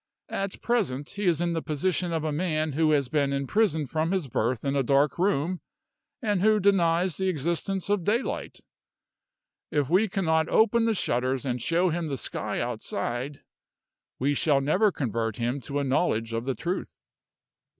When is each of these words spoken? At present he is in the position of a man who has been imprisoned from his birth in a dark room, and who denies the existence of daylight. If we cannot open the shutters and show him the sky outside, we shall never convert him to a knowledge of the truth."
At 0.29 0.63
present 0.63 1.11
he 1.11 1.25
is 1.27 1.41
in 1.41 1.53
the 1.53 1.61
position 1.61 2.11
of 2.11 2.23
a 2.23 2.31
man 2.31 2.71
who 2.71 2.89
has 2.89 3.07
been 3.07 3.31
imprisoned 3.31 3.91
from 3.91 4.09
his 4.09 4.27
birth 4.27 4.65
in 4.65 4.75
a 4.75 4.81
dark 4.81 5.19
room, 5.19 5.61
and 6.23 6.41
who 6.41 6.59
denies 6.59 7.17
the 7.17 7.27
existence 7.29 7.87
of 7.87 8.03
daylight. 8.03 8.61
If 9.69 9.89
we 9.91 10.09
cannot 10.09 10.49
open 10.49 10.85
the 10.85 10.95
shutters 10.95 11.45
and 11.45 11.61
show 11.61 11.91
him 11.91 12.07
the 12.07 12.17
sky 12.17 12.59
outside, 12.59 13.41
we 14.17 14.33
shall 14.33 14.59
never 14.59 14.91
convert 14.91 15.35
him 15.37 15.61
to 15.61 15.77
a 15.77 15.83
knowledge 15.83 16.33
of 16.33 16.45
the 16.45 16.55
truth." 16.55 16.99